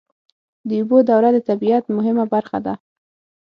[0.67, 2.73] د اوبو دوره د طبیعت مهمه برخه ده.